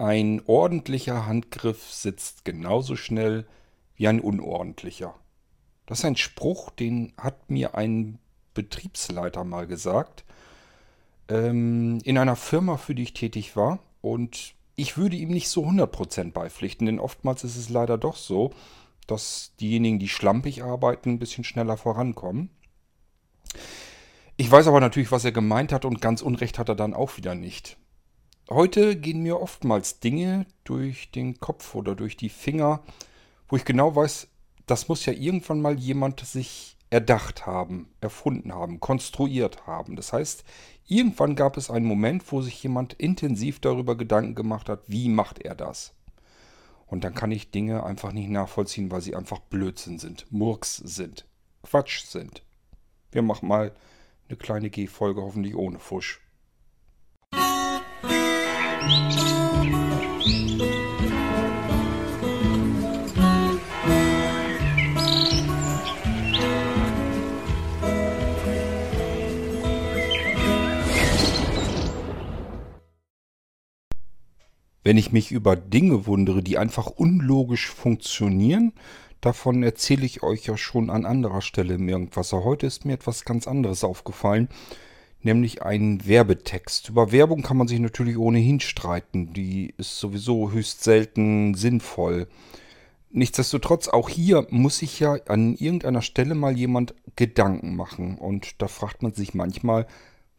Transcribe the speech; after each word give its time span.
Ein 0.00 0.40
ordentlicher 0.46 1.26
Handgriff 1.26 1.92
sitzt 1.92 2.46
genauso 2.46 2.96
schnell 2.96 3.46
wie 3.96 4.08
ein 4.08 4.20
unordentlicher. 4.20 5.14
Das 5.84 5.98
ist 5.98 6.04
ein 6.06 6.16
Spruch, 6.16 6.70
den 6.70 7.12
hat 7.18 7.50
mir 7.50 7.74
ein 7.74 8.18
Betriebsleiter 8.54 9.44
mal 9.44 9.66
gesagt, 9.66 10.24
ähm, 11.28 11.98
in 12.02 12.16
einer 12.16 12.36
Firma, 12.36 12.78
für 12.78 12.94
die 12.94 13.02
ich 13.02 13.12
tätig 13.12 13.56
war. 13.56 13.78
Und 14.00 14.54
ich 14.74 14.96
würde 14.96 15.16
ihm 15.16 15.28
nicht 15.28 15.50
so 15.50 15.66
100% 15.66 16.32
beipflichten, 16.32 16.86
denn 16.86 16.98
oftmals 16.98 17.44
ist 17.44 17.58
es 17.58 17.68
leider 17.68 17.98
doch 17.98 18.16
so, 18.16 18.54
dass 19.06 19.52
diejenigen, 19.60 19.98
die 19.98 20.08
schlampig 20.08 20.62
arbeiten, 20.62 21.10
ein 21.10 21.18
bisschen 21.18 21.44
schneller 21.44 21.76
vorankommen. 21.76 22.48
Ich 24.38 24.50
weiß 24.50 24.66
aber 24.66 24.80
natürlich, 24.80 25.12
was 25.12 25.26
er 25.26 25.32
gemeint 25.32 25.74
hat 25.74 25.84
und 25.84 26.00
ganz 26.00 26.22
Unrecht 26.22 26.58
hat 26.58 26.70
er 26.70 26.74
dann 26.74 26.94
auch 26.94 27.18
wieder 27.18 27.34
nicht. 27.34 27.76
Heute 28.52 28.96
gehen 28.96 29.22
mir 29.22 29.40
oftmals 29.40 30.00
Dinge 30.00 30.44
durch 30.64 31.12
den 31.12 31.38
Kopf 31.38 31.76
oder 31.76 31.94
durch 31.94 32.16
die 32.16 32.28
Finger, 32.28 32.82
wo 33.48 33.54
ich 33.54 33.64
genau 33.64 33.94
weiß, 33.94 34.26
das 34.66 34.88
muss 34.88 35.06
ja 35.06 35.12
irgendwann 35.12 35.62
mal 35.62 35.78
jemand 35.78 36.18
sich 36.18 36.76
erdacht 36.90 37.46
haben, 37.46 37.88
erfunden 38.00 38.52
haben, 38.52 38.80
konstruiert 38.80 39.68
haben. 39.68 39.94
Das 39.94 40.12
heißt, 40.12 40.42
irgendwann 40.88 41.36
gab 41.36 41.56
es 41.56 41.70
einen 41.70 41.86
Moment, 41.86 42.32
wo 42.32 42.42
sich 42.42 42.60
jemand 42.60 42.94
intensiv 42.94 43.60
darüber 43.60 43.96
Gedanken 43.96 44.34
gemacht 44.34 44.68
hat, 44.68 44.82
wie 44.88 45.08
macht 45.08 45.38
er 45.38 45.54
das. 45.54 45.94
Und 46.88 47.04
dann 47.04 47.14
kann 47.14 47.30
ich 47.30 47.52
Dinge 47.52 47.84
einfach 47.84 48.10
nicht 48.10 48.30
nachvollziehen, 48.30 48.90
weil 48.90 49.00
sie 49.00 49.14
einfach 49.14 49.38
Blödsinn 49.38 50.00
sind, 50.00 50.26
Murks 50.32 50.76
sind, 50.76 51.24
Quatsch 51.62 52.04
sind. 52.04 52.42
Wir 53.12 53.22
machen 53.22 53.46
mal 53.46 53.70
eine 54.28 54.36
kleine 54.36 54.70
G-Folge, 54.70 55.22
hoffentlich 55.22 55.54
ohne 55.54 55.78
Fusch. 55.78 56.20
Wenn 58.80 58.88
ich 74.96 75.12
mich 75.12 75.30
über 75.30 75.56
Dinge 75.56 76.06
wundere, 76.06 76.42
die 76.42 76.56
einfach 76.56 76.86
unlogisch 76.86 77.68
funktionieren, 77.68 78.72
davon 79.20 79.62
erzähle 79.62 80.06
ich 80.06 80.22
euch 80.22 80.46
ja 80.46 80.56
schon 80.56 80.88
an 80.88 81.04
anderer 81.04 81.42
Stelle 81.42 81.74
im 81.74 81.86
Irgendwasser. 81.86 82.44
Heute 82.44 82.66
ist 82.66 82.86
mir 82.86 82.94
etwas 82.94 83.26
ganz 83.26 83.46
anderes 83.46 83.84
aufgefallen 83.84 84.48
nämlich 85.22 85.62
einen 85.62 86.06
Werbetext. 86.06 86.88
Über 86.88 87.12
Werbung 87.12 87.42
kann 87.42 87.56
man 87.56 87.68
sich 87.68 87.80
natürlich 87.80 88.16
ohnehin 88.16 88.60
streiten. 88.60 89.32
Die 89.32 89.74
ist 89.76 89.98
sowieso 89.98 90.52
höchst 90.52 90.82
selten 90.82 91.54
sinnvoll. 91.54 92.28
Nichtsdestotrotz, 93.10 93.88
auch 93.88 94.08
hier 94.08 94.46
muss 94.50 94.78
sich 94.78 95.00
ja 95.00 95.14
an 95.26 95.56
irgendeiner 95.56 96.02
Stelle 96.02 96.34
mal 96.34 96.56
jemand 96.56 96.94
Gedanken 97.16 97.74
machen. 97.74 98.18
Und 98.18 98.62
da 98.62 98.68
fragt 98.68 99.02
man 99.02 99.12
sich 99.12 99.34
manchmal, 99.34 99.86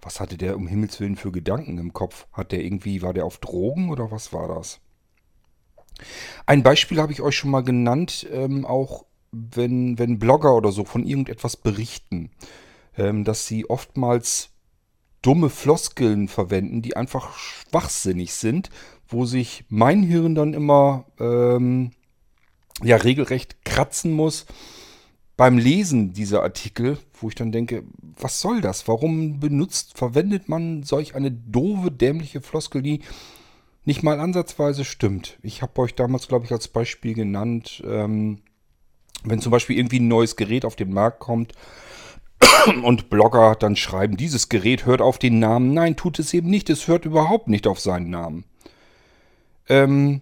was 0.01 0.19
hatte 0.19 0.37
der 0.37 0.55
um 0.55 0.67
Himmels 0.67 0.99
Willen 0.99 1.17
für 1.17 1.31
Gedanken 1.31 1.77
im 1.77 1.93
Kopf? 1.93 2.27
Hat 2.31 2.51
der 2.51 2.63
irgendwie, 2.63 3.01
war 3.01 3.13
der 3.13 3.25
auf 3.25 3.39
Drogen 3.39 3.89
oder 3.89 4.09
was 4.09 4.33
war 4.33 4.47
das? 4.47 4.79
Ein 6.45 6.63
Beispiel 6.63 6.99
habe 6.99 7.11
ich 7.11 7.21
euch 7.21 7.35
schon 7.35 7.51
mal 7.51 7.63
genannt, 7.63 8.27
ähm, 8.31 8.65
auch 8.65 9.05
wenn, 9.31 9.99
wenn 9.99 10.19
Blogger 10.19 10.55
oder 10.55 10.71
so 10.71 10.83
von 10.83 11.05
irgendetwas 11.05 11.57
berichten, 11.57 12.31
ähm, 12.97 13.23
dass 13.23 13.47
sie 13.47 13.69
oftmals 13.69 14.49
dumme 15.21 15.49
Floskeln 15.49 16.27
verwenden, 16.27 16.81
die 16.81 16.95
einfach 16.95 17.37
schwachsinnig 17.37 18.33
sind, 18.33 18.69
wo 19.07 19.25
sich 19.25 19.65
mein 19.69 20.03
Hirn 20.03 20.35
dann 20.35 20.53
immer 20.53 21.05
ähm, 21.19 21.91
ja 22.83 22.95
regelrecht 22.97 23.63
kratzen 23.65 24.11
muss 24.13 24.45
beim 25.37 25.57
Lesen 25.57 26.13
dieser 26.13 26.43
Artikel, 26.43 26.99
wo 27.19 27.29
ich 27.29 27.35
dann 27.35 27.51
denke, 27.51 27.83
was 28.17 28.41
soll 28.41 28.61
das? 28.61 28.87
Warum 28.87 29.39
benutzt, 29.39 29.97
verwendet 29.97 30.49
man 30.49 30.83
solch 30.83 31.15
eine 31.15 31.31
doofe, 31.31 31.89
dämliche 31.89 32.41
Floskel, 32.41 32.81
die 32.81 33.01
nicht 33.83 34.03
mal 34.03 34.19
ansatzweise 34.19 34.85
stimmt? 34.85 35.39
Ich 35.41 35.61
habe 35.61 35.81
euch 35.81 35.95
damals, 35.95 36.27
glaube 36.27 36.45
ich, 36.45 36.51
als 36.51 36.67
Beispiel 36.67 37.13
genannt, 37.13 37.81
ähm, 37.87 38.39
wenn 39.23 39.41
zum 39.41 39.51
Beispiel 39.51 39.77
irgendwie 39.77 39.99
ein 39.99 40.07
neues 40.07 40.35
Gerät 40.35 40.65
auf 40.65 40.75
den 40.75 40.93
Markt 40.93 41.19
kommt, 41.19 41.53
und 42.83 43.09
Blogger 43.09 43.55
dann 43.55 43.75
schreiben, 43.75 44.17
dieses 44.17 44.49
Gerät 44.49 44.85
hört 44.85 45.01
auf 45.01 45.17
den 45.17 45.39
Namen. 45.39 45.73
Nein, 45.73 45.95
tut 45.95 46.19
es 46.19 46.33
eben 46.33 46.49
nicht. 46.49 46.69
Es 46.69 46.87
hört 46.87 47.05
überhaupt 47.05 47.47
nicht 47.47 47.67
auf 47.67 47.79
seinen 47.79 48.09
Namen. 48.09 48.45
Ähm, 49.69 50.21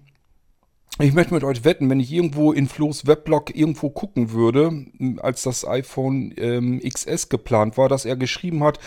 ich 1.00 1.14
möchte 1.14 1.34
mit 1.34 1.44
euch 1.44 1.64
wetten, 1.64 1.90
wenn 1.90 2.00
ich 2.00 2.12
irgendwo 2.12 2.52
in 2.52 2.68
Flo's 2.68 3.08
Weblog 3.08 3.56
irgendwo 3.56 3.90
gucken 3.90 4.32
würde, 4.32 4.86
als 5.22 5.44
das 5.44 5.66
iPhone 5.66 6.34
ähm, 6.38 6.82
XS 6.82 7.30
geplant 7.30 7.78
war, 7.78 7.88
dass 7.88 8.06
er 8.06 8.18
geschrieben 8.18 8.64
hat, 8.64 8.80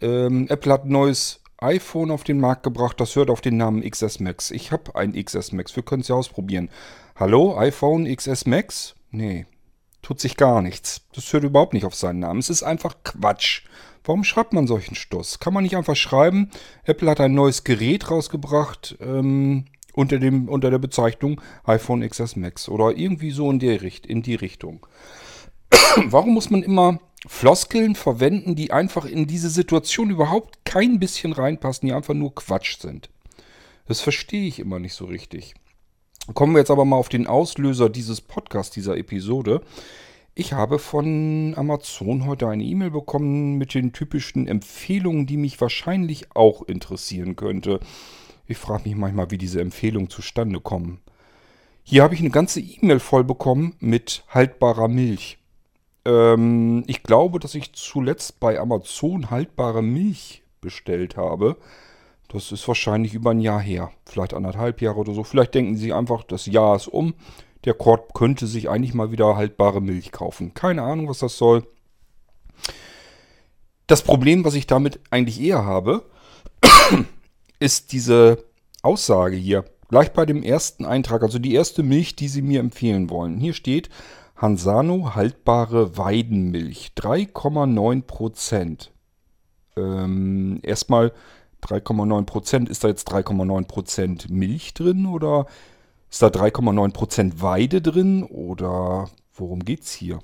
ähm, 0.00 0.46
Apple 0.48 0.72
hat 0.72 0.84
ein 0.84 0.92
neues 0.92 1.40
iPhone 1.58 2.12
auf 2.12 2.22
den 2.22 2.38
Markt 2.38 2.62
gebracht, 2.62 3.00
das 3.00 3.16
hört 3.16 3.30
auf 3.30 3.40
den 3.40 3.56
Namen 3.56 3.82
XS 3.82 4.20
Max. 4.20 4.52
Ich 4.52 4.70
habe 4.70 4.94
ein 4.94 5.12
XS 5.12 5.50
Max, 5.50 5.74
wir 5.74 5.82
können 5.82 6.02
es 6.02 6.08
ja 6.08 6.14
ausprobieren. 6.14 6.70
Hallo, 7.16 7.58
iPhone 7.58 8.04
XS 8.04 8.46
Max? 8.46 8.94
Nee, 9.10 9.46
tut 10.02 10.20
sich 10.20 10.36
gar 10.36 10.62
nichts. 10.62 11.02
Das 11.14 11.32
hört 11.32 11.44
überhaupt 11.44 11.74
nicht 11.74 11.84
auf 11.84 11.94
seinen 11.94 12.20
Namen. 12.20 12.40
Es 12.40 12.50
ist 12.50 12.62
einfach 12.62 12.96
Quatsch. 13.04 13.62
Warum 14.04 14.24
schreibt 14.24 14.52
man 14.52 14.66
solchen 14.66 14.94
Stuss? 14.94 15.38
Kann 15.38 15.52
man 15.52 15.64
nicht 15.64 15.76
einfach 15.76 15.96
schreiben, 15.96 16.50
Apple 16.84 17.10
hat 17.10 17.20
ein 17.20 17.34
neues 17.34 17.64
Gerät 17.64 18.10
rausgebracht 18.10 18.96
ähm, 19.00 19.66
unter, 19.92 20.18
dem, 20.18 20.48
unter 20.48 20.70
der 20.70 20.78
Bezeichnung 20.78 21.40
iPhone 21.64 22.08
XS 22.08 22.36
Max 22.36 22.68
oder 22.68 22.96
irgendwie 22.96 23.32
so 23.32 23.50
in, 23.50 23.58
der, 23.58 23.82
in 23.82 24.22
die 24.22 24.36
Richtung. 24.36 24.86
Warum 25.96 26.32
muss 26.32 26.48
man 26.48 26.62
immer 26.62 27.00
Floskeln 27.26 27.96
verwenden, 27.96 28.54
die 28.54 28.72
einfach 28.72 29.04
in 29.04 29.26
diese 29.26 29.50
Situation 29.50 30.08
überhaupt 30.08 30.64
kein 30.64 31.00
bisschen 31.00 31.32
reinpassen, 31.32 31.88
die 31.88 31.92
einfach 31.92 32.14
nur 32.14 32.34
Quatsch 32.34 32.78
sind? 32.78 33.10
Das 33.88 34.00
verstehe 34.00 34.46
ich 34.46 34.60
immer 34.60 34.78
nicht 34.78 34.94
so 34.94 35.06
richtig. 35.06 35.54
Kommen 36.34 36.52
wir 36.54 36.58
jetzt 36.58 36.70
aber 36.70 36.84
mal 36.84 36.96
auf 36.96 37.08
den 37.08 37.26
Auslöser 37.26 37.88
dieses 37.88 38.20
Podcasts, 38.20 38.74
dieser 38.74 38.98
Episode. 38.98 39.62
Ich 40.34 40.52
habe 40.52 40.78
von 40.78 41.54
Amazon 41.56 42.26
heute 42.26 42.48
eine 42.48 42.64
E-Mail 42.64 42.90
bekommen 42.90 43.56
mit 43.56 43.72
den 43.72 43.92
typischen 43.92 44.46
Empfehlungen, 44.46 45.26
die 45.26 45.38
mich 45.38 45.58
wahrscheinlich 45.60 46.36
auch 46.36 46.62
interessieren 46.62 47.34
könnte. 47.34 47.80
Ich 48.46 48.58
frage 48.58 48.88
mich 48.88 48.94
manchmal, 48.94 49.30
wie 49.30 49.38
diese 49.38 49.60
Empfehlungen 49.60 50.10
zustande 50.10 50.60
kommen. 50.60 51.00
Hier 51.82 52.02
habe 52.02 52.14
ich 52.14 52.20
eine 52.20 52.30
ganze 52.30 52.60
E-Mail 52.60 53.00
voll 53.00 53.24
bekommen 53.24 53.74
mit 53.80 54.22
haltbarer 54.28 54.88
Milch. 54.88 55.38
Ähm, 56.04 56.84
ich 56.86 57.02
glaube, 57.02 57.38
dass 57.38 57.54
ich 57.54 57.72
zuletzt 57.72 58.38
bei 58.38 58.60
Amazon 58.60 59.30
haltbare 59.30 59.82
Milch 59.82 60.42
bestellt 60.60 61.16
habe. 61.16 61.56
Das 62.28 62.52
ist 62.52 62.68
wahrscheinlich 62.68 63.14
über 63.14 63.30
ein 63.30 63.40
Jahr 63.40 63.60
her. 63.60 63.90
Vielleicht 64.04 64.34
anderthalb 64.34 64.82
Jahre 64.82 64.98
oder 64.98 65.14
so. 65.14 65.24
Vielleicht 65.24 65.54
denken 65.54 65.76
sie 65.76 65.92
einfach, 65.92 66.22
das 66.22 66.46
Jahr 66.46 66.76
ist 66.76 66.88
um. 66.88 67.14
Der 67.64 67.74
Korb 67.74 68.14
könnte 68.14 68.46
sich 68.46 68.68
eigentlich 68.68 68.94
mal 68.94 69.10
wieder 69.10 69.36
haltbare 69.36 69.80
Milch 69.80 70.12
kaufen. 70.12 70.54
Keine 70.54 70.82
Ahnung, 70.82 71.08
was 71.08 71.18
das 71.18 71.38
soll. 71.38 71.66
Das 73.86 74.02
Problem, 74.02 74.44
was 74.44 74.54
ich 74.54 74.66
damit 74.66 75.00
eigentlich 75.10 75.40
eher 75.40 75.64
habe, 75.64 76.04
ist 77.58 77.92
diese 77.92 78.44
Aussage 78.82 79.36
hier. 79.36 79.64
Gleich 79.88 80.12
bei 80.12 80.26
dem 80.26 80.42
ersten 80.42 80.84
Eintrag, 80.84 81.22
also 81.22 81.38
die 81.38 81.54
erste 81.54 81.82
Milch, 81.82 82.14
die 82.14 82.28
sie 82.28 82.42
mir 82.42 82.60
empfehlen 82.60 83.08
wollen. 83.08 83.38
Hier 83.38 83.54
steht 83.54 83.88
Hansano 84.36 85.14
haltbare 85.14 85.96
Weidenmilch. 85.96 86.92
3,9 86.96 88.02
Prozent. 88.02 88.92
Ähm, 89.76 90.60
erstmal 90.62 91.12
3,9 91.62 92.24
Prozent. 92.24 92.68
Ist 92.68 92.84
da 92.84 92.88
jetzt 92.88 93.10
3,9 93.10 93.66
Prozent 93.66 94.30
Milch 94.30 94.74
drin 94.74 95.06
oder 95.06 95.46
ist 96.10 96.22
da 96.22 96.28
3,9 96.28 96.92
Prozent 96.92 97.42
Weide 97.42 97.82
drin 97.82 98.22
oder 98.22 99.10
worum 99.34 99.64
geht's 99.64 99.92
hier? 99.92 100.20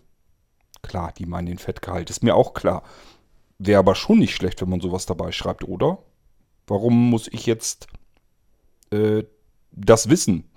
Klar, 0.83 1.13
die 1.17 1.27
meinen 1.27 1.47
den 1.47 1.59
Fettgehalt, 1.59 2.11
ist 2.11 2.23
mir 2.23 2.35
auch 2.35 2.55
klar. 2.55 2.83
Wäre 3.59 3.79
aber 3.79 3.95
schon 3.95 4.19
nicht 4.19 4.35
schlecht, 4.35 4.61
wenn 4.61 4.69
man 4.69 4.81
sowas 4.81 5.07
dabei 5.07 5.33
schreibt, 5.33 5.65
oder? 5.65 5.99
Warum 6.67 7.11
muss 7.11 7.29
ich 7.29 7.47
jetzt 7.47 7.87
äh, 8.91 9.25
das 9.73 10.09
wissen? 10.09 10.51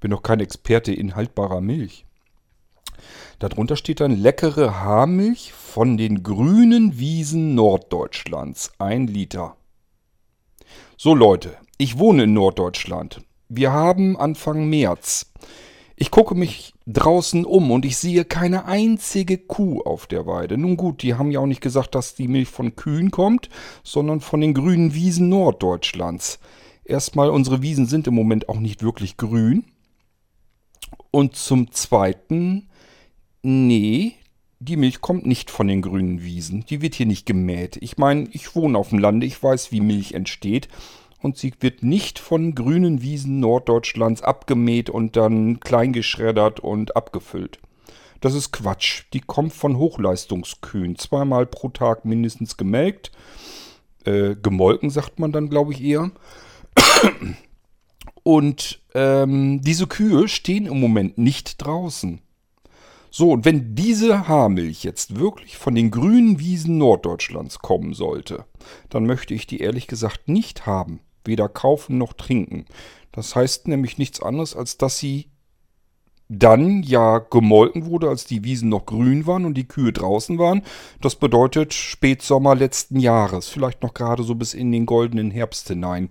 Bin 0.00 0.10
doch 0.10 0.22
kein 0.22 0.40
Experte 0.40 0.92
in 0.92 1.14
haltbarer 1.14 1.60
Milch. 1.60 2.04
Darunter 3.38 3.76
steht 3.76 4.00
dann 4.00 4.16
leckere 4.16 4.80
Haarmilch 4.80 5.52
von 5.52 5.96
den 5.96 6.22
grünen 6.22 6.98
Wiesen 6.98 7.54
Norddeutschlands. 7.54 8.72
Ein 8.78 9.06
Liter. 9.06 9.56
So 10.96 11.14
Leute, 11.14 11.56
ich 11.78 11.98
wohne 11.98 12.24
in 12.24 12.32
Norddeutschland. 12.32 13.22
Wir 13.48 13.72
haben 13.72 14.16
Anfang 14.16 14.68
März. 14.68 15.32
Ich 15.96 16.10
gucke 16.10 16.34
mich 16.34 16.74
draußen 16.86 17.44
um 17.44 17.70
und 17.70 17.84
ich 17.84 17.96
sehe 17.96 18.24
keine 18.24 18.64
einzige 18.64 19.38
Kuh 19.38 19.82
auf 19.82 20.06
der 20.06 20.26
Weide. 20.26 20.58
Nun 20.58 20.76
gut, 20.76 21.02
die 21.02 21.14
haben 21.14 21.30
ja 21.30 21.40
auch 21.40 21.46
nicht 21.46 21.60
gesagt, 21.60 21.94
dass 21.94 22.14
die 22.14 22.28
Milch 22.28 22.48
von 22.48 22.76
Kühen 22.76 23.10
kommt, 23.10 23.48
sondern 23.84 24.20
von 24.20 24.40
den 24.40 24.54
grünen 24.54 24.94
Wiesen 24.94 25.28
Norddeutschlands. 25.28 26.40
Erstmal, 26.84 27.30
unsere 27.30 27.62
Wiesen 27.62 27.86
sind 27.86 28.06
im 28.06 28.14
Moment 28.14 28.48
auch 28.48 28.58
nicht 28.58 28.82
wirklich 28.82 29.16
grün. 29.16 29.64
Und 31.10 31.36
zum 31.36 31.70
Zweiten, 31.70 32.68
nee, 33.42 34.14
die 34.64 34.76
Milch 34.76 35.00
kommt 35.00 35.26
nicht 35.26 35.50
von 35.50 35.66
den 35.66 35.82
grünen 35.82 36.22
Wiesen. 36.22 36.64
Die 36.66 36.82
wird 36.82 36.94
hier 36.94 37.06
nicht 37.06 37.26
gemäht. 37.26 37.78
Ich 37.80 37.98
meine, 37.98 38.28
ich 38.32 38.54
wohne 38.54 38.78
auf 38.78 38.90
dem 38.90 38.98
Lande, 38.98 39.26
ich 39.26 39.42
weiß, 39.42 39.72
wie 39.72 39.80
Milch 39.80 40.14
entsteht. 40.14 40.68
Und 41.20 41.36
sie 41.36 41.52
wird 41.60 41.82
nicht 41.82 42.18
von 42.18 42.54
grünen 42.54 43.02
Wiesen 43.02 43.38
Norddeutschlands 43.40 44.22
abgemäht 44.22 44.90
und 44.90 45.16
dann 45.16 45.60
kleingeschreddert 45.60 46.60
und 46.60 46.96
abgefüllt. 46.96 47.60
Das 48.20 48.34
ist 48.34 48.52
Quatsch. 48.52 49.04
Die 49.12 49.20
kommt 49.20 49.52
von 49.52 49.76
Hochleistungskühen. 49.76 50.96
Zweimal 50.96 51.46
pro 51.46 51.68
Tag 51.68 52.04
mindestens 52.04 52.56
gemelkt. 52.56 53.12
Äh, 54.04 54.36
gemolken 54.36 54.90
sagt 54.90 55.18
man 55.18 55.32
dann, 55.32 55.48
glaube 55.48 55.72
ich, 55.72 55.82
eher. 55.82 56.10
Und 58.22 58.80
ähm, 58.94 59.60
diese 59.62 59.86
Kühe 59.86 60.28
stehen 60.28 60.66
im 60.66 60.80
Moment 60.80 61.18
nicht 61.18 61.64
draußen. 61.64 62.20
So, 63.14 63.30
und 63.30 63.44
wenn 63.44 63.74
diese 63.74 64.26
Haarmilch 64.26 64.84
jetzt 64.84 65.18
wirklich 65.18 65.58
von 65.58 65.74
den 65.74 65.90
grünen 65.90 66.38
Wiesen 66.38 66.78
Norddeutschlands 66.78 67.58
kommen 67.58 67.92
sollte, 67.92 68.46
dann 68.88 69.04
möchte 69.04 69.34
ich 69.34 69.46
die 69.46 69.60
ehrlich 69.60 69.86
gesagt 69.86 70.28
nicht 70.28 70.64
haben. 70.64 71.00
Weder 71.22 71.50
kaufen 71.50 71.98
noch 71.98 72.14
trinken. 72.14 72.64
Das 73.12 73.36
heißt 73.36 73.68
nämlich 73.68 73.98
nichts 73.98 74.22
anderes, 74.22 74.56
als 74.56 74.78
dass 74.78 74.98
sie 74.98 75.28
dann 76.30 76.82
ja 76.82 77.18
gemolken 77.18 77.84
wurde, 77.84 78.08
als 78.08 78.24
die 78.24 78.44
Wiesen 78.44 78.70
noch 78.70 78.86
grün 78.86 79.26
waren 79.26 79.44
und 79.44 79.58
die 79.58 79.68
Kühe 79.68 79.92
draußen 79.92 80.38
waren. 80.38 80.62
Das 81.02 81.14
bedeutet 81.16 81.74
Spätsommer 81.74 82.54
letzten 82.54 82.98
Jahres, 82.98 83.46
vielleicht 83.48 83.82
noch 83.82 83.92
gerade 83.92 84.22
so 84.22 84.34
bis 84.34 84.54
in 84.54 84.72
den 84.72 84.86
goldenen 84.86 85.30
Herbst 85.30 85.68
hinein. 85.68 86.08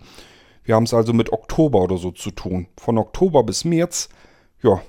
Wir 0.63 0.75
haben 0.75 0.83
es 0.83 0.93
also 0.93 1.13
mit 1.13 1.33
Oktober 1.33 1.81
oder 1.81 1.97
so 1.97 2.11
zu 2.11 2.29
tun. 2.29 2.67
Von 2.77 2.99
Oktober 2.99 3.43
bis 3.43 3.65
März, 3.65 4.09
ja, 4.61 4.83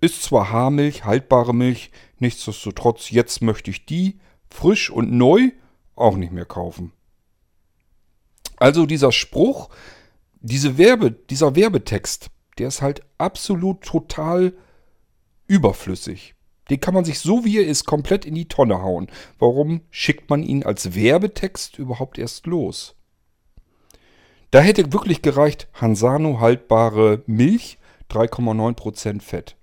ist 0.00 0.22
zwar 0.22 0.50
Haarmilch, 0.50 1.04
haltbare 1.04 1.54
Milch, 1.54 1.90
nichtsdestotrotz, 2.18 3.10
jetzt 3.10 3.42
möchte 3.42 3.70
ich 3.70 3.86
die 3.86 4.18
frisch 4.50 4.90
und 4.90 5.12
neu 5.12 5.50
auch 5.96 6.16
nicht 6.16 6.32
mehr 6.32 6.44
kaufen. 6.44 6.92
Also 8.56 8.86
dieser 8.86 9.12
Spruch, 9.12 9.68
diese 10.40 10.78
Werbe, 10.78 11.12
dieser 11.12 11.54
Werbetext, 11.54 12.30
der 12.58 12.68
ist 12.68 12.82
halt 12.82 13.02
absolut 13.18 13.82
total 13.82 14.54
überflüssig. 15.46 16.34
Den 16.70 16.80
kann 16.80 16.94
man 16.94 17.04
sich 17.04 17.20
so 17.20 17.44
wie 17.44 17.58
er 17.58 17.66
ist 17.66 17.86
komplett 17.86 18.24
in 18.24 18.34
die 18.34 18.48
Tonne 18.48 18.82
hauen. 18.82 19.08
Warum 19.38 19.80
schickt 19.90 20.28
man 20.28 20.42
ihn 20.42 20.64
als 20.64 20.94
Werbetext 20.94 21.78
überhaupt 21.78 22.18
erst 22.18 22.46
los? 22.46 22.94
Da 24.50 24.60
hätte 24.60 24.92
wirklich 24.92 25.22
gereicht 25.22 25.68
Hansano 25.74 26.40
haltbare 26.40 27.22
Milch, 27.26 27.78
3,9% 28.10 29.20
Fett. 29.20 29.57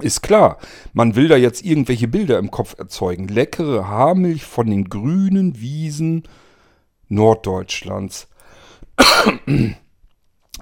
Ist 0.00 0.22
klar, 0.22 0.58
man 0.92 1.14
will 1.14 1.28
da 1.28 1.36
jetzt 1.36 1.64
irgendwelche 1.64 2.08
Bilder 2.08 2.38
im 2.38 2.50
Kopf 2.50 2.74
erzeugen. 2.78 3.28
Leckere 3.28 3.88
Haarmilch 3.88 4.44
von 4.44 4.68
den 4.68 4.88
grünen 4.88 5.60
Wiesen 5.60 6.24
Norddeutschlands. 7.08 8.28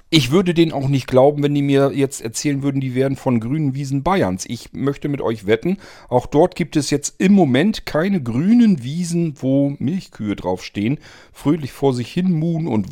Ich 0.09 0.29
würde 0.29 0.53
denen 0.53 0.71
auch 0.71 0.87
nicht 0.87 1.07
glauben, 1.07 1.41
wenn 1.41 1.55
die 1.55 1.63
mir 1.63 1.91
jetzt 1.93 2.21
erzählen 2.21 2.61
würden, 2.61 2.81
die 2.81 2.93
wären 2.93 3.15
von 3.15 3.39
grünen 3.39 3.73
Wiesen 3.73 4.03
Bayerns. 4.03 4.45
Ich 4.47 4.71
möchte 4.73 5.09
mit 5.09 5.21
euch 5.21 5.47
wetten, 5.47 5.77
auch 6.09 6.27
dort 6.27 6.55
gibt 6.55 6.75
es 6.75 6.91
jetzt 6.91 7.19
im 7.19 7.33
Moment 7.33 7.87
keine 7.87 8.21
grünen 8.21 8.83
Wiesen, 8.83 9.33
wo 9.41 9.75
Milchkühe 9.79 10.35
draufstehen, 10.35 10.99
fröhlich 11.31 11.71
vor 11.71 11.95
sich 11.95 12.11
hin 12.11 12.31
muhen 12.31 12.67
und 12.67 12.87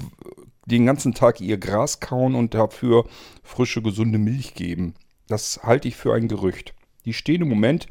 den 0.66 0.88
ganzen 0.88 1.14
Tag 1.14 1.42
ihr 1.42 1.58
Gras 1.58 2.00
kauen 2.00 2.34
und 2.34 2.56
dafür 2.56 3.06
frische, 3.44 3.84
gesunde 3.84 4.18
Milch 4.18 4.56
geben. 4.56 4.96
Das 5.32 5.62
halte 5.64 5.88
ich 5.88 5.96
für 5.96 6.14
ein 6.14 6.28
Gerücht. 6.28 6.74
Die 7.06 7.14
stehen 7.14 7.42
im 7.42 7.48
Moment 7.48 7.88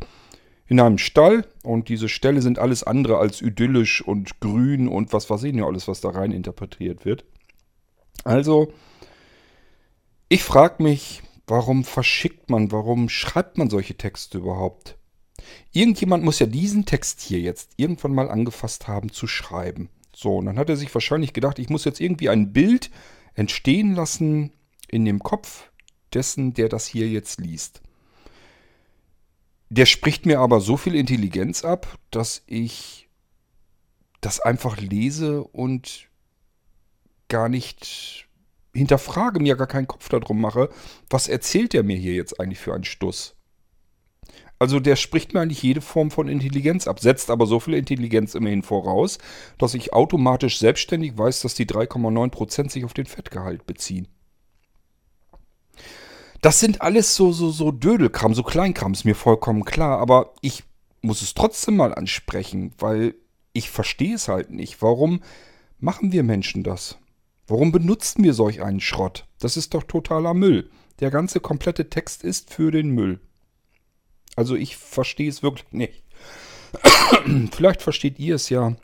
in 0.66 0.78
einem 0.78 0.98
Stall 0.98 1.46
und 1.62 1.88
diese 1.88 2.10
Ställe 2.10 2.42
sind 2.42 2.58
alles 2.58 2.84
andere 2.84 3.16
als 3.16 3.40
idyllisch 3.40 4.02
und 4.02 4.40
grün 4.40 4.88
und 4.88 5.14
was 5.14 5.30
weiß 5.30 5.44
ich 5.44 5.54
nicht 5.54 5.64
alles, 5.64 5.88
was 5.88 6.02
da 6.02 6.10
rein 6.10 6.32
interpretiert 6.32 7.06
wird. 7.06 7.24
Also, 8.24 8.72
ich 10.28 10.44
frage 10.44 10.82
mich, 10.82 11.22
warum 11.46 11.82
verschickt 11.82 12.50
man, 12.50 12.70
warum 12.72 13.08
schreibt 13.08 13.56
man 13.56 13.70
solche 13.70 13.96
Texte 13.96 14.36
überhaupt? 14.36 14.98
Irgendjemand 15.72 16.22
muss 16.22 16.40
ja 16.40 16.46
diesen 16.46 16.84
Text 16.84 17.22
hier 17.22 17.40
jetzt 17.40 17.72
irgendwann 17.78 18.14
mal 18.14 18.30
angefasst 18.30 18.86
haben 18.86 19.10
zu 19.12 19.26
schreiben. 19.26 19.88
So, 20.14 20.36
und 20.36 20.44
dann 20.44 20.58
hat 20.58 20.68
er 20.68 20.76
sich 20.76 20.92
wahrscheinlich 20.92 21.32
gedacht, 21.32 21.58
ich 21.58 21.70
muss 21.70 21.86
jetzt 21.86 22.00
irgendwie 22.00 22.28
ein 22.28 22.52
Bild 22.52 22.90
entstehen 23.34 23.94
lassen 23.94 24.52
in 24.88 25.06
dem 25.06 25.20
Kopf 25.20 25.69
dessen, 26.14 26.54
der 26.54 26.68
das 26.68 26.86
hier 26.86 27.08
jetzt 27.08 27.40
liest. 27.40 27.82
Der 29.68 29.86
spricht 29.86 30.26
mir 30.26 30.40
aber 30.40 30.60
so 30.60 30.76
viel 30.76 30.94
Intelligenz 30.94 31.64
ab, 31.64 31.98
dass 32.10 32.42
ich 32.46 33.08
das 34.20 34.40
einfach 34.40 34.78
lese 34.78 35.44
und 35.44 36.08
gar 37.28 37.48
nicht 37.48 38.28
hinterfrage, 38.74 39.40
mir 39.40 39.56
gar 39.56 39.66
keinen 39.66 39.86
Kopf 39.86 40.08
darum 40.08 40.40
mache, 40.40 40.68
was 41.08 41.28
erzählt 41.28 41.72
der 41.72 41.82
mir 41.82 41.96
hier 41.96 42.14
jetzt 42.14 42.40
eigentlich 42.40 42.58
für 42.58 42.74
einen 42.74 42.84
Stuss? 42.84 43.36
Also 44.58 44.78
der 44.78 44.96
spricht 44.96 45.32
mir 45.32 45.40
eigentlich 45.40 45.62
jede 45.62 45.80
Form 45.80 46.10
von 46.10 46.28
Intelligenz 46.28 46.86
ab, 46.86 47.00
setzt 47.00 47.30
aber 47.30 47.46
so 47.46 47.60
viel 47.60 47.74
Intelligenz 47.74 48.34
immerhin 48.34 48.62
voraus, 48.62 49.18
dass 49.56 49.72
ich 49.72 49.94
automatisch 49.94 50.58
selbstständig 50.58 51.16
weiß, 51.16 51.40
dass 51.40 51.54
die 51.54 51.64
3,9% 51.64 52.70
sich 52.70 52.84
auf 52.84 52.92
den 52.92 53.06
Fettgehalt 53.06 53.66
beziehen. 53.66 54.06
Das 56.40 56.60
sind 56.60 56.80
alles 56.80 57.14
so, 57.16 57.32
so, 57.32 57.50
so 57.50 57.70
Dödelkram, 57.70 58.34
so 58.34 58.42
Kleinkram, 58.42 58.92
ist 58.92 59.04
mir 59.04 59.14
vollkommen 59.14 59.64
klar, 59.64 59.98
aber 59.98 60.34
ich 60.40 60.64
muss 61.02 61.22
es 61.22 61.34
trotzdem 61.34 61.76
mal 61.76 61.94
ansprechen, 61.94 62.72
weil 62.78 63.14
ich 63.52 63.70
verstehe 63.70 64.14
es 64.14 64.28
halt 64.28 64.50
nicht. 64.50 64.80
Warum 64.80 65.22
machen 65.78 66.12
wir 66.12 66.22
Menschen 66.22 66.62
das? 66.62 66.98
Warum 67.46 67.72
benutzen 67.72 68.22
wir 68.22 68.32
solch 68.32 68.62
einen 68.62 68.80
Schrott? 68.80 69.26
Das 69.38 69.56
ist 69.56 69.74
doch 69.74 69.82
totaler 69.82 70.34
Müll. 70.34 70.70
Der 71.00 71.10
ganze 71.10 71.40
komplette 71.40 71.90
Text 71.90 72.22
ist 72.22 72.52
für 72.52 72.70
den 72.70 72.90
Müll. 72.90 73.20
Also 74.36 74.54
ich 74.54 74.76
verstehe 74.76 75.28
es 75.28 75.42
wirklich 75.42 75.66
nicht. 75.72 76.04
Vielleicht 77.52 77.82
versteht 77.82 78.18
ihr 78.18 78.36
es 78.36 78.48
ja. 78.48 78.76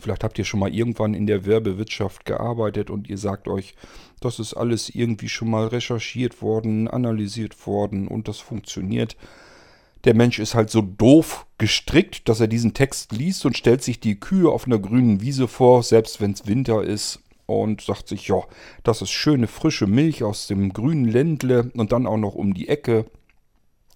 Vielleicht 0.00 0.24
habt 0.24 0.38
ihr 0.38 0.44
schon 0.44 0.60
mal 0.60 0.74
irgendwann 0.74 1.14
in 1.14 1.26
der 1.26 1.46
Werbewirtschaft 1.46 2.24
gearbeitet 2.24 2.90
und 2.90 3.08
ihr 3.08 3.18
sagt 3.18 3.48
euch, 3.48 3.74
das 4.20 4.38
ist 4.38 4.54
alles 4.54 4.88
irgendwie 4.88 5.28
schon 5.28 5.50
mal 5.50 5.66
recherchiert 5.66 6.42
worden, 6.42 6.88
analysiert 6.88 7.66
worden 7.66 8.08
und 8.08 8.28
das 8.28 8.38
funktioniert. 8.38 9.16
Der 10.04 10.14
Mensch 10.14 10.38
ist 10.38 10.54
halt 10.54 10.70
so 10.70 10.80
doof 10.80 11.46
gestrickt, 11.58 12.28
dass 12.28 12.40
er 12.40 12.46
diesen 12.46 12.72
Text 12.72 13.12
liest 13.12 13.44
und 13.44 13.56
stellt 13.56 13.82
sich 13.82 14.00
die 14.00 14.18
Kühe 14.18 14.48
auf 14.48 14.66
einer 14.66 14.78
grünen 14.78 15.20
Wiese 15.20 15.48
vor, 15.48 15.82
selbst 15.82 16.20
wenn 16.20 16.32
es 16.32 16.46
Winter 16.46 16.82
ist 16.82 17.20
und 17.46 17.80
sagt 17.80 18.08
sich, 18.08 18.28
ja, 18.28 18.42
das 18.84 19.02
ist 19.02 19.10
schöne 19.10 19.48
frische 19.48 19.86
Milch 19.86 20.22
aus 20.22 20.46
dem 20.46 20.72
grünen 20.72 21.06
Ländle 21.06 21.70
und 21.74 21.92
dann 21.92 22.06
auch 22.06 22.16
noch 22.16 22.34
um 22.34 22.54
die 22.54 22.68
Ecke. 22.68 23.06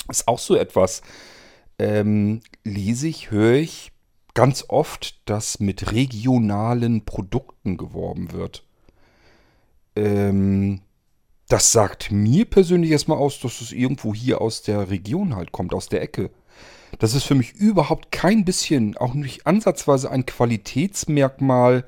Ist 0.09 0.27
auch 0.27 0.39
so 0.39 0.57
etwas, 0.57 1.03
ähm, 1.79 2.41
lese 2.65 3.09
ich, 3.09 3.31
höre 3.31 3.55
ich 3.55 3.92
ganz 4.35 4.65
oft, 4.69 5.21
dass 5.29 5.61
mit 5.61 5.93
regionalen 5.93 7.05
Produkten 7.05 7.77
geworben 7.77 8.33
wird. 8.33 8.65
Ähm, 9.97 10.81
das 11.49 11.73
sagt 11.73 12.11
mir 12.11 12.47
persönlich 12.47 12.91
erstmal 12.91 13.19
aus, 13.19 13.41
dass 13.41 13.61
es 13.61 13.73
irgendwo 13.73 14.15
hier 14.15 14.41
aus 14.41 14.63
der 14.63 14.91
Region 14.91 15.37
halt 15.37 15.53
kommt, 15.53 15.75
aus 15.75 15.89
der 15.89 16.01
Ecke. 16.01 16.31
Das 16.99 17.15
ist 17.15 17.25
für 17.25 17.35
mich 17.35 17.53
überhaupt 17.55 18.13
kein 18.13 18.45
bisschen, 18.45 18.97
auch 18.97 19.15
nicht 19.15 19.47
ansatzweise 19.47 20.11
ein 20.11 20.27
Qualitätsmerkmal 20.27 21.85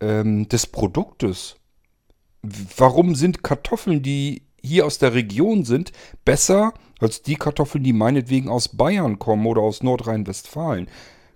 ähm, 0.00 0.48
des 0.48 0.66
Produktes. 0.66 1.56
Warum 2.42 3.14
sind 3.14 3.42
Kartoffeln, 3.42 4.02
die 4.02 4.42
hier 4.62 4.86
aus 4.86 4.98
der 4.98 5.14
Region 5.14 5.64
sind, 5.64 5.92
besser 6.24 6.74
als 7.00 7.22
die 7.22 7.36
Kartoffeln, 7.36 7.84
die 7.84 7.92
meinetwegen 7.92 8.48
aus 8.48 8.68
Bayern 8.68 9.18
kommen 9.18 9.46
oder 9.46 9.62
aus 9.62 9.82
Nordrhein-Westfalen? 9.82 10.88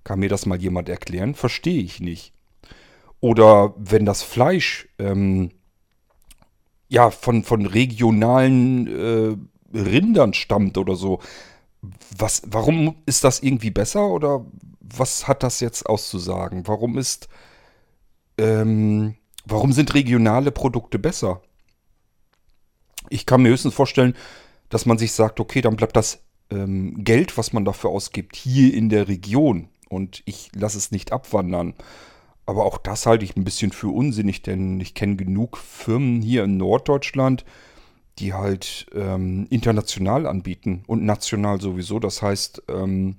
Kann 0.05 0.21
mir 0.21 0.29
das 0.29 0.47
mal 0.47 0.61
jemand 0.61 0.89
erklären? 0.89 1.35
Verstehe 1.35 1.83
ich 1.83 2.01
nicht. 2.01 2.33
Oder 3.21 3.75
wenn 3.79 4.05
das 4.05 4.23
Fleisch 4.23 4.89
ähm, 4.99 5.51
ja 6.89 7.11
von, 7.11 7.43
von 7.43 7.65
regionalen 7.65 8.87
äh, 8.87 9.37
Rindern 9.77 10.35
stammt 10.35 10.77
oder 10.77 10.95
so, 10.95 11.21
was, 12.17 12.43
warum 12.47 12.97
ist 13.07 13.25
das 13.25 13.41
irgendwie 13.41 13.71
besser 13.71 14.09
oder 14.09 14.45
was 14.81 15.27
hat 15.27 15.43
das 15.43 15.61
jetzt 15.61 15.87
auszusagen? 15.87 16.67
Warum 16.67 16.99
ist 16.99 17.29
ähm, 18.37 19.15
warum 19.45 19.73
sind 19.73 19.95
regionale 19.95 20.51
Produkte 20.51 20.99
besser? 20.99 21.41
Ich 23.09 23.27
kann 23.27 23.43
mir 23.43 23.51
höchstens 23.51 23.75
vorstellen, 23.75 24.15
dass 24.69 24.87
man 24.87 24.99
sich 24.99 25.13
sagt, 25.13 25.41
okay, 25.41 25.61
dann 25.61 25.77
bleibt 25.77 25.97
das 25.97 26.23
ähm, 26.51 27.05
Geld, 27.05 27.37
was 27.39 27.53
man 27.53 27.65
dafür 27.65 27.91
ausgibt, 27.91 28.37
hier 28.37 28.75
in 28.75 28.89
der 28.89 29.09
Region 29.09 29.69
und 29.95 30.23
ich 30.27 30.51
lasse 30.55 30.79
es 30.79 30.91
nicht 30.91 31.13
abwandern. 31.13 31.75
Aber 32.47 32.65
auch 32.67 32.79
das 32.79 33.07
halte 33.07 33.25
ich 33.25 33.37
ein 33.37 33.45
bisschen 33.45 33.73
für 33.73 33.89
unsinnig, 33.89 34.43
denn 34.43 34.81
ich 34.81 34.95
kenne 34.95 35.17
genug 35.17 35.57
Firmen 35.57 36.21
hier 36.21 36.45
in 36.45 36.59
Norddeutschland, 36.59 37.45
die 38.19 38.35
halt 38.35 38.87
ähm, 38.95 39.47
international 39.51 40.27
anbieten 40.27 40.83
und 40.87 41.05
national 41.05 41.61
sowieso. 41.61 41.99
Das 41.99 42.21
heißt, 42.21 42.65
ähm, 42.69 43.17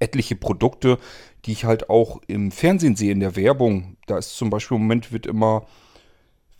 etliche 0.00 0.36
Produkte, 0.36 0.98
die 1.44 1.52
ich 1.52 1.64
halt 1.64 1.88
auch 1.90 2.20
im 2.26 2.50
Fernsehen 2.50 2.96
sehe, 2.96 3.12
in 3.12 3.20
der 3.20 3.36
Werbung. 3.36 3.96
Da 4.06 4.18
ist 4.18 4.36
zum 4.36 4.50
Beispiel 4.50 4.76
im 4.76 4.82
Moment 4.82 5.12
wird 5.12 5.26
immer 5.26 5.66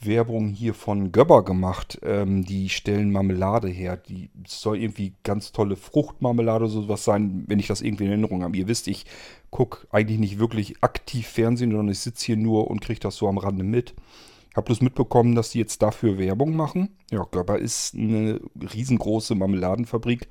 Werbung 0.01 0.49
hier 0.49 0.75
von 0.75 1.13
Göbber 1.13 1.45
gemacht. 1.45 1.99
Ähm, 2.03 2.45
die 2.45 2.69
stellen 2.69 3.11
Marmelade 3.11 3.69
her. 3.69 3.97
Die 3.97 4.31
soll 4.47 4.79
irgendwie 4.79 5.15
ganz 5.25 5.53
tolle 5.53 5.77
Fruchtmarmelade 5.77 6.65
oder 6.65 6.73
sowas 6.73 7.05
sein, 7.05 7.45
wenn 7.47 7.59
ich 7.59 7.67
das 7.67 7.81
irgendwie 7.81 8.05
in 8.05 8.11
Erinnerung 8.11 8.43
habe. 8.43 8.57
Ihr 8.57 8.69
wisst, 8.69 8.89
ich 8.89 9.07
gucke 9.51 9.87
eigentlich 9.91 10.19
nicht 10.19 10.39
wirklich 10.39 10.83
aktiv 10.83 11.27
Fernsehen, 11.27 11.71
sondern 11.71 11.91
ich 11.91 12.01
sitze 12.01 12.27
hier 12.27 12.37
nur 12.37 12.71
und 12.71 12.81
kriege 12.81 13.01
das 13.01 13.17
so 13.17 13.29
am 13.29 13.39
Rande 13.39 13.65
mit. 13.65 13.95
Ich 14.51 14.57
habe 14.57 14.67
bloß 14.67 14.81
mitbekommen, 14.81 15.35
dass 15.35 15.51
die 15.51 15.59
jetzt 15.59 15.83
dafür 15.83 16.19
Werbung 16.19 16.55
machen. 16.55 16.97
Ja, 17.11 17.27
Göbber 17.31 17.59
ist 17.59 17.95
eine 17.95 18.41
riesengroße 18.75 19.35
Marmeladenfabrik, 19.35 20.29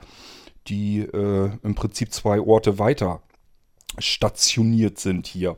die 0.68 1.00
äh, 1.00 1.52
im 1.64 1.76
Prinzip 1.76 2.12
zwei 2.14 2.40
Orte 2.40 2.80
weiter 2.80 3.22
stationiert 4.00 5.00
sind 5.00 5.28
hier 5.28 5.58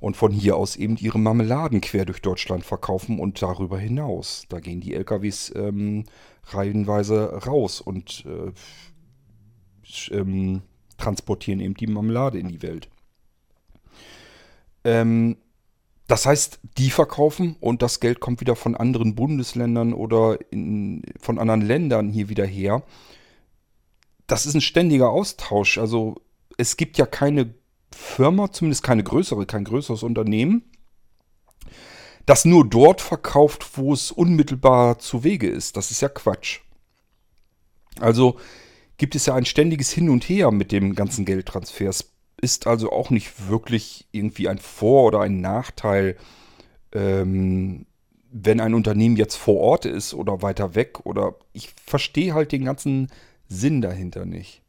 und 0.00 0.16
von 0.16 0.32
hier 0.32 0.56
aus 0.56 0.76
eben 0.76 0.96
ihre 0.96 1.18
Marmeladen 1.18 1.80
quer 1.80 2.06
durch 2.06 2.22
Deutschland 2.22 2.64
verkaufen 2.64 3.20
und 3.20 3.40
darüber 3.40 3.78
hinaus. 3.78 4.46
Da 4.48 4.58
gehen 4.58 4.80
die 4.80 4.94
LKWs 4.94 5.52
ähm, 5.54 6.04
reihenweise 6.44 7.44
raus 7.46 7.80
und 7.80 8.24
äh, 8.26 8.52
ähm, 10.14 10.62
transportieren 10.96 11.60
eben 11.60 11.74
die 11.74 11.86
Marmelade 11.86 12.38
in 12.38 12.48
die 12.48 12.62
Welt. 12.62 12.88
Ähm, 14.84 15.36
das 16.06 16.26
heißt, 16.26 16.58
die 16.76 16.90
verkaufen 16.90 17.56
und 17.60 17.82
das 17.82 18.00
Geld 18.00 18.18
kommt 18.18 18.40
wieder 18.40 18.56
von 18.56 18.74
anderen 18.74 19.14
Bundesländern 19.14 19.92
oder 19.92 20.38
in, 20.50 21.02
von 21.20 21.38
anderen 21.38 21.60
Ländern 21.60 22.08
hier 22.08 22.28
wieder 22.28 22.46
her. 22.46 22.82
Das 24.26 24.46
ist 24.46 24.54
ein 24.54 24.60
ständiger 24.60 25.10
Austausch. 25.10 25.78
Also 25.78 26.20
es 26.56 26.76
gibt 26.76 26.98
ja 26.98 27.06
keine 27.06 27.54
Firma, 27.92 28.52
zumindest 28.52 28.82
keine 28.82 29.02
größere, 29.02 29.46
kein 29.46 29.64
größeres 29.64 30.02
Unternehmen, 30.02 30.62
das 32.26 32.44
nur 32.44 32.68
dort 32.68 33.00
verkauft, 33.00 33.76
wo 33.76 33.92
es 33.92 34.10
unmittelbar 34.10 34.98
zu 34.98 35.24
Wege 35.24 35.48
ist. 35.48 35.76
Das 35.76 35.90
ist 35.90 36.00
ja 36.00 36.08
Quatsch. 36.08 36.60
Also 37.98 38.38
gibt 38.98 39.14
es 39.14 39.26
ja 39.26 39.34
ein 39.34 39.46
ständiges 39.46 39.90
Hin 39.90 40.10
und 40.10 40.24
Her 40.28 40.50
mit 40.50 40.72
dem 40.72 40.94
ganzen 40.94 41.24
Geldtransfer. 41.24 41.88
Es 41.88 42.12
ist 42.40 42.66
also 42.66 42.92
auch 42.92 43.10
nicht 43.10 43.48
wirklich 43.48 44.06
irgendwie 44.12 44.48
ein 44.48 44.58
Vor- 44.58 45.04
oder 45.04 45.20
ein 45.20 45.40
Nachteil, 45.40 46.16
ähm, 46.92 47.86
wenn 48.30 48.60
ein 48.60 48.74
Unternehmen 48.74 49.16
jetzt 49.16 49.36
vor 49.36 49.58
Ort 49.58 49.84
ist 49.84 50.14
oder 50.14 50.42
weiter 50.42 50.74
weg. 50.74 51.04
Oder 51.04 51.34
ich 51.52 51.70
verstehe 51.84 52.34
halt 52.34 52.52
den 52.52 52.64
ganzen 52.64 53.10
Sinn 53.48 53.80
dahinter 53.80 54.24
nicht. 54.24 54.62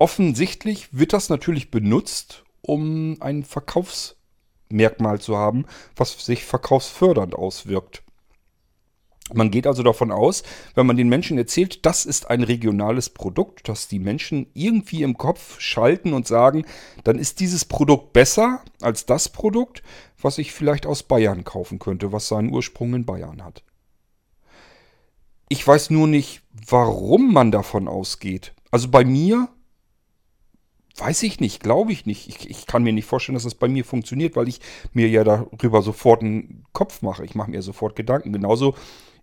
Offensichtlich 0.00 0.88
wird 0.96 1.12
das 1.12 1.28
natürlich 1.28 1.70
benutzt, 1.70 2.44
um 2.62 3.18
ein 3.20 3.44
Verkaufsmerkmal 3.44 5.20
zu 5.20 5.36
haben, 5.36 5.66
was 5.94 6.24
sich 6.24 6.46
verkaufsfördernd 6.46 7.34
auswirkt. 7.34 8.02
Man 9.34 9.50
geht 9.50 9.66
also 9.66 9.82
davon 9.82 10.10
aus, 10.10 10.42
wenn 10.74 10.86
man 10.86 10.96
den 10.96 11.10
Menschen 11.10 11.36
erzählt, 11.36 11.84
das 11.84 12.06
ist 12.06 12.30
ein 12.30 12.42
regionales 12.42 13.10
Produkt, 13.10 13.68
dass 13.68 13.88
die 13.88 13.98
Menschen 13.98 14.46
irgendwie 14.54 15.02
im 15.02 15.18
Kopf 15.18 15.60
schalten 15.60 16.14
und 16.14 16.26
sagen, 16.26 16.64
dann 17.04 17.18
ist 17.18 17.38
dieses 17.38 17.66
Produkt 17.66 18.14
besser 18.14 18.62
als 18.80 19.04
das 19.04 19.28
Produkt, 19.28 19.82
was 20.18 20.38
ich 20.38 20.52
vielleicht 20.52 20.86
aus 20.86 21.02
Bayern 21.02 21.44
kaufen 21.44 21.78
könnte, 21.78 22.10
was 22.10 22.26
seinen 22.26 22.54
Ursprung 22.54 22.94
in 22.94 23.04
Bayern 23.04 23.44
hat. 23.44 23.64
Ich 25.50 25.66
weiß 25.66 25.90
nur 25.90 26.06
nicht, 26.06 26.40
warum 26.66 27.34
man 27.34 27.50
davon 27.50 27.86
ausgeht. 27.86 28.54
Also 28.70 28.88
bei 28.88 29.04
mir 29.04 29.50
Weiß 31.00 31.22
ich 31.22 31.40
nicht, 31.40 31.62
glaube 31.62 31.92
ich 31.92 32.04
nicht. 32.04 32.28
Ich, 32.28 32.50
ich, 32.50 32.66
kann 32.66 32.82
mir 32.82 32.92
nicht 32.92 33.06
vorstellen, 33.06 33.34
dass 33.34 33.44
das 33.44 33.54
bei 33.54 33.68
mir 33.68 33.86
funktioniert, 33.86 34.36
weil 34.36 34.48
ich 34.48 34.60
mir 34.92 35.08
ja 35.08 35.24
darüber 35.24 35.80
sofort 35.80 36.22
einen 36.22 36.66
Kopf 36.74 37.00
mache. 37.00 37.24
Ich 37.24 37.34
mache 37.34 37.50
mir 37.50 37.62
sofort 37.62 37.96
Gedanken. 37.96 38.34
Genauso 38.34 38.74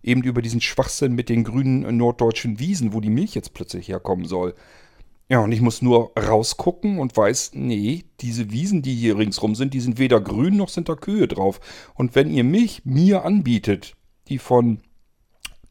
eben 0.02 0.22
über 0.24 0.42
diesen 0.42 0.60
Schwachsinn 0.60 1.14
mit 1.14 1.28
den 1.28 1.44
grünen 1.44 1.96
norddeutschen 1.96 2.58
Wiesen, 2.58 2.92
wo 2.94 3.00
die 3.00 3.10
Milch 3.10 3.36
jetzt 3.36 3.54
plötzlich 3.54 3.88
herkommen 3.88 4.26
soll. 4.26 4.54
Ja, 5.28 5.38
und 5.38 5.52
ich 5.52 5.60
muss 5.60 5.80
nur 5.80 6.12
rausgucken 6.18 6.98
und 6.98 7.16
weiß, 7.16 7.52
nee, 7.54 8.06
diese 8.20 8.50
Wiesen, 8.50 8.82
die 8.82 8.94
hier 8.94 9.16
ringsrum 9.16 9.54
sind, 9.54 9.72
die 9.72 9.80
sind 9.80 9.98
weder 9.98 10.20
grün 10.20 10.56
noch 10.56 10.70
sind 10.70 10.88
da 10.88 10.96
Kühe 10.96 11.28
drauf. 11.28 11.60
Und 11.94 12.16
wenn 12.16 12.30
ihr 12.30 12.44
Milch 12.44 12.82
mir 12.84 13.24
anbietet, 13.24 13.94
die 14.28 14.38
von 14.38 14.80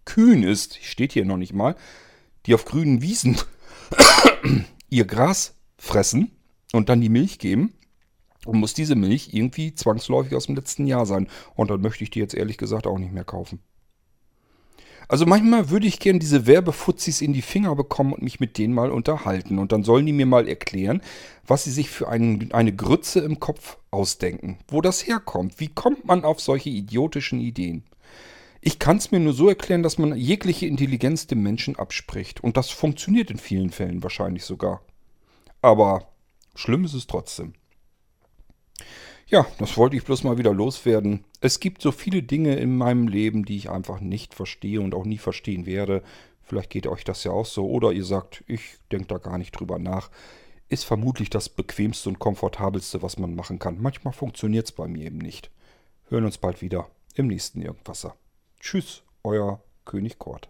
Kühen 0.06 0.44
ist, 0.44 0.82
steht 0.86 1.12
hier 1.12 1.26
noch 1.26 1.38
nicht 1.38 1.54
mal, 1.54 1.76
die 2.46 2.54
auf 2.54 2.64
grünen 2.64 3.02
Wiesen 3.02 3.36
ihr 4.90 5.06
Gras 5.06 5.57
fressen 5.78 6.32
und 6.74 6.90
dann 6.90 7.02
die 7.02 7.10
Milch 7.10 7.40
geben. 7.40 7.74
Und 8.46 8.60
muss 8.60 8.74
diese 8.74 8.96
Milch 8.96 9.34
irgendwie 9.34 9.74
zwangsläufig 9.74 10.34
aus 10.34 10.46
dem 10.46 10.56
letzten 10.56 10.88
Jahr 10.88 11.06
sein. 11.06 11.28
Und 11.56 11.70
dann 11.70 11.82
möchte 11.82 12.04
ich 12.04 12.12
die 12.12 12.20
jetzt 12.20 12.34
ehrlich 12.34 12.58
gesagt 12.58 12.88
auch 12.88 12.98
nicht 12.98 13.12
mehr 13.12 13.26
kaufen. 13.26 13.60
Also 15.10 15.26
manchmal 15.26 15.70
würde 15.70 15.88
ich 15.88 16.00
gern 16.00 16.20
diese 16.20 16.48
Werbefuzis 16.48 17.22
in 17.22 17.32
die 17.32 17.42
Finger 17.42 17.76
bekommen 17.76 18.14
und 18.14 18.22
mich 18.22 18.40
mit 18.40 18.58
denen 18.58 18.74
mal 18.74 18.92
unterhalten. 18.92 19.58
Und 19.58 19.72
dann 19.72 19.84
sollen 19.84 20.06
die 20.06 20.14
mir 20.14 20.26
mal 20.26 20.48
erklären, 20.48 21.02
was 21.46 21.64
sie 21.64 21.72
sich 21.72 21.90
für 21.90 22.10
einen, 22.10 22.52
eine 22.52 22.76
Grütze 22.76 23.22
im 23.22 23.40
Kopf 23.40 23.78
ausdenken. 23.90 24.60
Wo 24.68 24.82
das 24.82 25.08
herkommt. 25.08 25.60
Wie 25.60 25.70
kommt 25.70 26.06
man 26.06 26.26
auf 26.26 26.42
solche 26.42 26.70
idiotischen 26.70 27.40
Ideen? 27.40 27.84
Ich 28.60 28.80
kann 28.80 28.98
es 28.98 29.12
mir 29.12 29.20
nur 29.20 29.34
so 29.34 29.48
erklären, 29.48 29.84
dass 29.84 29.98
man 29.98 30.16
jegliche 30.16 30.68
Intelligenz 30.68 31.26
dem 31.28 31.42
Menschen 31.42 31.78
abspricht. 31.78 32.44
Und 32.44 32.58
das 32.58 32.70
funktioniert 32.70 33.32
in 33.32 33.38
vielen 33.38 33.70
Fällen 33.70 34.04
wahrscheinlich 34.04 34.44
sogar. 34.44 34.82
Aber 35.62 36.08
schlimm 36.56 36.86
ist 36.86 36.94
es 36.94 37.08
trotzdem. 37.08 37.54
Ja, 39.28 39.46
das 39.60 39.76
wollte 39.76 39.98
ich 39.98 40.06
bloß 40.06 40.24
mal 40.24 40.38
wieder 40.38 40.54
loswerden. 40.54 41.26
Es 41.42 41.60
gibt 41.60 41.82
so 41.82 41.92
viele 41.92 42.24
Dinge 42.24 42.56
in 42.56 42.78
meinem 42.78 43.10
Leben, 43.10 43.44
die 43.44 43.58
ich 43.58 43.70
einfach 43.70 44.00
nicht 44.00 44.34
verstehe 44.34 44.80
und 44.80 44.96
auch 44.96 45.04
nie 45.04 45.18
verstehen 45.18 45.66
werde. 45.66 46.02
Vielleicht 46.44 46.70
geht 46.70 46.88
euch 46.88 47.04
das 47.04 47.26
ja 47.26 47.32
auch 47.32 47.46
so. 47.46 47.70
Oder 47.70 47.92
ihr 47.92 48.06
sagt, 48.06 48.44
ich 48.48 48.78
denke 48.90 49.08
da 49.08 49.18
gar 49.18 49.38
nicht 49.38 49.52
drüber 49.52 49.80
nach. 49.80 50.10
Ist 50.70 50.86
vermutlich 50.86 51.30
das 51.30 51.50
bequemste 51.50 52.08
und 52.08 52.20
komfortabelste, 52.20 53.02
was 53.02 53.20
man 53.20 53.36
machen 53.36 53.60
kann. 53.60 53.82
Manchmal 53.82 54.14
funktioniert 54.14 54.68
es 54.68 54.72
bei 54.72 54.88
mir 54.88 55.06
eben 55.06 55.18
nicht. 55.18 55.52
Hören 56.08 56.24
uns 56.24 56.38
bald 56.38 56.62
wieder 56.62 56.90
im 57.16 57.28
nächsten 57.28 57.62
Irgendwasser. 57.62 58.16
Tschüss, 58.62 59.04
euer 59.24 59.62
König 59.84 60.20
Kort. 60.20 60.50